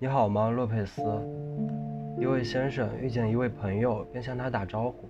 [0.00, 1.02] 你好吗，洛佩斯？
[2.20, 5.08] 一位先生遇见一位朋友，便向他打招呼，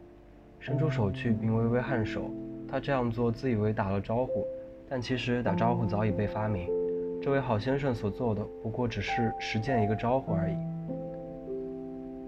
[0.58, 2.30] 伸出手去并微微颔首。
[2.66, 4.46] 他这样做自以为打了招呼，
[4.88, 6.70] 但其实打招呼早已被发明。
[7.20, 10.56] 这位好先生所做的不过只是实践一个招呼而已。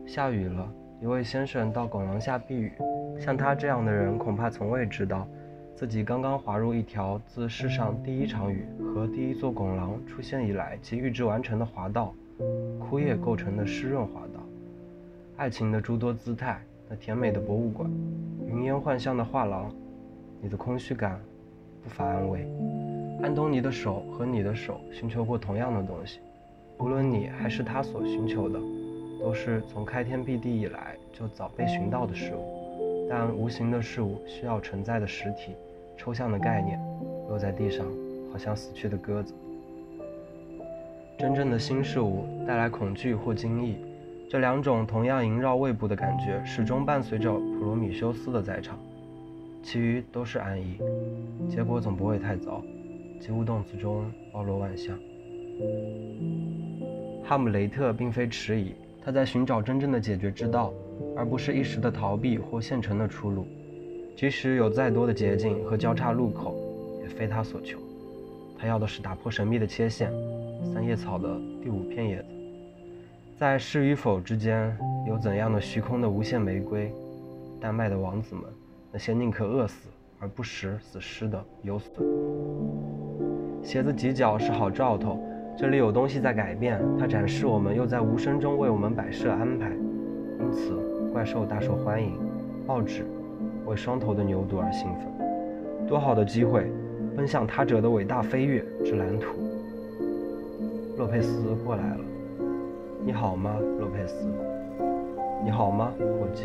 [0.07, 0.71] 下雨了，
[1.01, 2.75] 一位先生到拱廊下避雨。
[3.19, 5.27] 像他这样的人，恐怕从未知道，
[5.75, 12.13] 自己刚刚滑入一条自世上第一场雨和第一座拱廊出现以来即预知完成的滑道。
[12.79, 14.41] 枯叶构成的湿润滑道，
[15.37, 17.91] 爱情的诸多姿态，那甜美的博物馆，
[18.47, 19.73] 云烟幻象的画廊，
[20.41, 21.21] 你的空虚感
[21.83, 22.47] 不乏安慰。
[23.23, 26.21] 安东尼的手和你的手寻求过同样的东西，
[26.79, 28.59] 无论你还是他所寻求的，
[29.21, 33.07] 都是从开天辟地以来就早被寻到的事物。
[33.09, 35.55] 但无形的事物需要存在的实体，
[35.97, 36.81] 抽象的概念，
[37.29, 37.85] 落在地上，
[38.33, 39.35] 好像死去的鸽子。
[41.21, 43.77] 真正的新事物带来恐惧或惊异，
[44.27, 48.79] 这两种同样萦绕胃部的感觉始终伴随着普罗米修斯的在场，
[49.63, 50.79] 其余都是安逸。
[51.47, 52.65] 结果总不会太糟。
[53.21, 54.99] 及物动词中包罗万象。
[57.23, 58.73] 哈姆雷特并非迟疑，
[59.05, 60.73] 他在寻找真正的解决之道，
[61.15, 63.47] 而不是一时的逃避或现成的出路。
[64.17, 66.57] 即使有再多的捷径和交叉路口，
[67.03, 67.79] 也非他所求。
[68.59, 70.11] 他要的是打破神秘的切线。
[70.81, 72.29] 三叶草的第五片叶子，
[73.37, 74.75] 在是与否之间
[75.07, 76.91] 有怎样的虚空的无限玫瑰？
[77.61, 78.45] 丹麦的王子们，
[78.91, 82.03] 那些宁可饿死而不食死尸的游隼。
[83.63, 85.23] 鞋子挤脚是好兆头，
[85.55, 89.69] 这里有东西在改变，它展示我们，又在无声中为我们摆设安排。
[89.69, 90.79] 因此，
[91.13, 92.15] 怪兽大受欢迎。
[92.67, 93.05] 报纸
[93.67, 95.87] 为双头的牛犊而兴奋。
[95.87, 96.73] 多好的机会，
[97.15, 99.29] 奔向他者的伟大飞跃之蓝图。
[101.01, 102.05] 洛佩斯过来了，
[103.03, 104.31] 你好吗，洛佩斯？
[105.43, 106.45] 你好吗，伙计？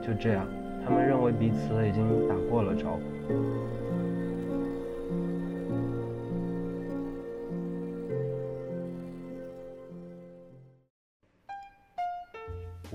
[0.00, 0.46] 就这样，
[0.84, 3.00] 他们认为彼此已经打过了招呼。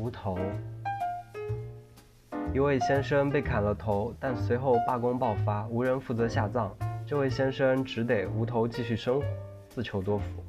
[0.01, 0.37] 无头，
[2.53, 6.73] 一位先生被砍了头，但随后罢工爆发，无人负责下葬。
[7.05, 9.27] 这位先生只得无头继续生活。
[9.67, 10.44] 自求多福。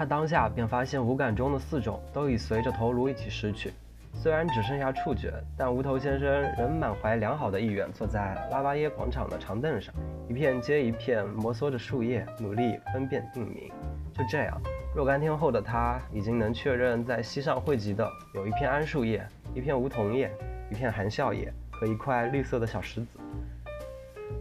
[0.00, 3.70] 他当下便发现五感中的四种都已随着头颅一起失去，
[4.14, 9.94] 虽然只剩下触觉，但无头先生仍满怀良好的意愿，坐在拉巴耶广场的长凳上，
[10.26, 13.70] 一片接一片摩挲着树叶，努力分辨地名。
[14.14, 14.58] 就这样，
[14.96, 19.22] 若干天后的他已经能确认，在西上汇集的有一片桉树叶、
[19.54, 20.30] 一片梧桐叶、
[20.70, 23.20] 一片含笑叶和一块绿色的小石子。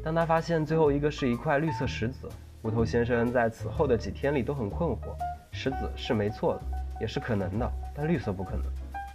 [0.01, 2.29] 当他发现最后一个是一块绿色石子。
[2.61, 5.15] 无头先生在此后的几天里都很困惑。
[5.51, 6.61] 石子是没错的，
[7.01, 8.63] 也是可能的，但绿色不可能。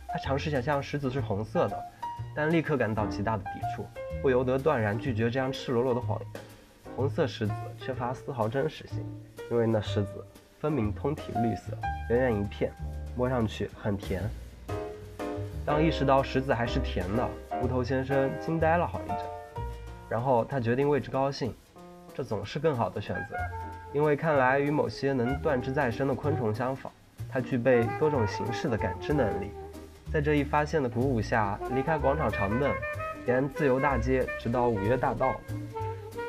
[0.09, 1.85] 他尝试想象石子是红色的，
[2.35, 3.87] 但立刻感到极大的抵触，
[4.23, 6.29] 不由得断然拒绝这样赤裸裸的谎言。
[6.95, 9.05] 红色石子缺乏丝毫真实性，
[9.51, 10.25] 因为那石子
[10.61, 11.77] 分明通体绿色，
[12.11, 12.71] 圆圆一片，
[13.17, 14.23] 摸上去很甜。
[15.67, 17.29] 当意识到石子还是甜的，
[17.63, 19.19] 无头先生惊呆了好一阵，
[20.09, 21.53] 然后他决定为之高兴。
[22.15, 23.37] 这总是更好的选择，
[23.93, 26.93] 因为看来与某些能断肢再生的昆虫相仿，
[27.29, 29.51] 它具备多种形式的感知能力。
[30.13, 32.73] 在这一发现的鼓舞下，离开广场长凳，
[33.27, 35.35] 沿自由大街直到五月大道。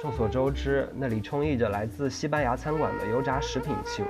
[0.02, 4.08] 众所周知，那里充溢着来自西班牙餐馆的油炸食品气味。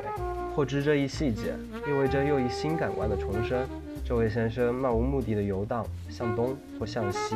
[0.56, 1.53] 获知这一细节，
[1.86, 3.68] 意味着又一新感官的重生。
[4.06, 7.36] 这位先生漫无目的的游荡，向东或向西。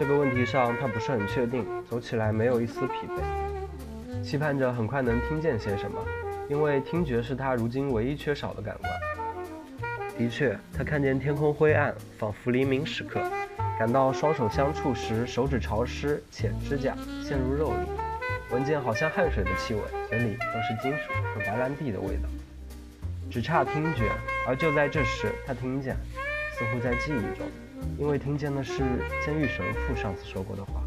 [0.00, 6.02] 这个问题上，他不是很确定，走起来没有一丝疲惫，期盼着很快能听见些什么，
[6.48, 8.90] 因为听觉是他如今唯一缺少的感官。
[10.16, 13.20] 的确，他看见天空灰暗，仿佛黎明时刻，
[13.78, 17.86] 感到双手相触时手指潮湿，且指甲陷入肉里，
[18.52, 22.22] 闻见好像汗水的气味，嘴里都是金属和白兰地的味道。
[23.30, 24.10] 只差听觉，
[24.48, 25.94] 而就在这时，他听见，
[26.54, 27.46] 似乎在记忆中。
[27.98, 28.82] 因为听见的是
[29.24, 30.82] 监狱神父上次说过的话，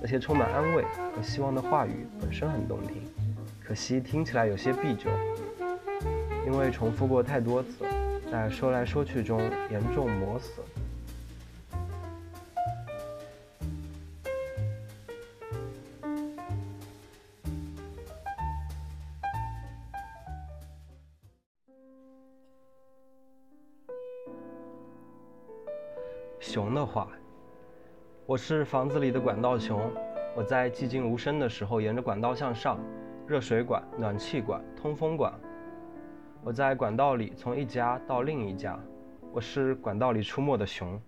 [0.00, 0.82] 那些充满安慰
[1.14, 3.02] 和希望的话语本身很动听，
[3.62, 5.08] 可惜听起来有些闭久，
[6.44, 7.84] 因为重复过太多次，
[8.30, 9.40] 在说来说去中
[9.70, 10.64] 严重磨损。
[26.48, 27.08] 熊的话，
[28.24, 29.80] 我是房子里的管道熊。
[30.36, 32.78] 我在寂静无声的时候，沿着管道向上，
[33.26, 35.34] 热水管、暖气管、通风管，
[36.44, 38.78] 我在管道里从一家到另一家，
[39.32, 40.98] 我是管道里出没的熊。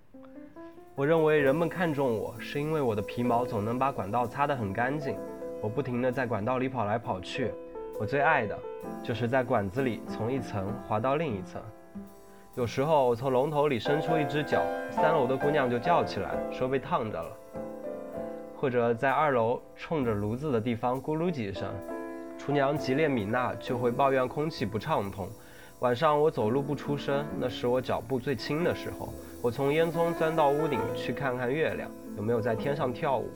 [0.96, 5.17] 我认为人们看重我是因为我的皮毛总能把管道擦得很干净。
[5.62, 7.52] 我不停地在管道里跑来跑去，
[8.00, 8.58] 我最爱的
[9.05, 11.62] 就是在管子里从一层滑到另一层。
[12.58, 14.60] 有时候我从龙头里伸出一只脚，
[14.90, 17.31] 三楼的姑娘就叫起来说被烫着了。
[18.56, 21.72] 或者在二楼冲着炉子的地方咕噜几声，
[22.37, 25.28] 厨娘吉列米娜就会抱怨空气不畅通。
[25.78, 29.08] 晚上我走路不出声，那是我脚步最轻的时候。
[29.40, 33.31] 我从烟囱钻到屋顶去看看月亮有没有在天上跳舞，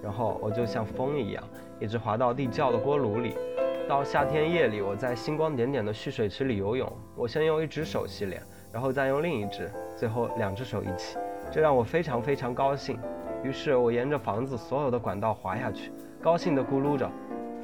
[0.00, 1.42] 然后我就像风一样，
[1.80, 3.34] 一直滑到地窖的锅炉里。
[3.88, 6.92] 到夏天夜里，我在星光点点的蓄水池里游泳。
[7.16, 8.40] 我先用一只手洗脸，
[8.78, 11.18] 然后再用另一只，最后两只手一起，
[11.50, 12.96] 这让我非常非常高兴。
[13.42, 15.90] 于是我沿着房子所有的管道滑下去，
[16.22, 17.10] 高兴地咕噜着。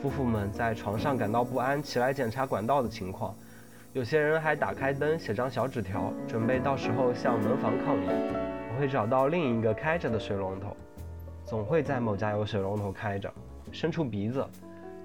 [0.03, 3.33] 夫妇们在床上感到不安，起来检查管道的情况。
[3.93, 8.09] 有些人还打开灯，写张小纸条，准备到时候向门房抗议。
[8.09, 10.77] 我会找到另一个开着的水龙头，
[11.45, 13.33] 总会在某家有水龙头开着。
[13.71, 14.45] 伸出鼻子，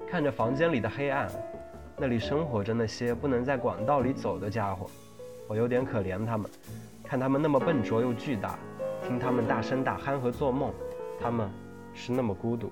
[0.09, 1.29] 看着房间里的黑暗，
[1.95, 4.89] 那里生活着那些不能在管道里走的家伙。
[5.50, 6.48] 我有点可怜他们，
[7.04, 8.60] 看他们那么笨拙又巨大，
[9.07, 10.72] 听他们大声打鼾和做梦，
[11.19, 11.50] 他们
[11.92, 12.69] 是那么孤独。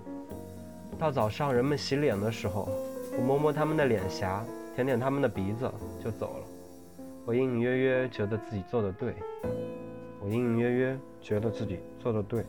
[0.95, 2.69] 到早上人们洗脸的时候，
[3.17, 4.45] 我摸摸他们的脸颊。
[4.75, 5.67] 舔舔他们的鼻子
[6.03, 9.15] 就走了，我隐隐约约觉得自己做的对，
[10.21, 12.45] 我隐隐约约觉得自己做的对。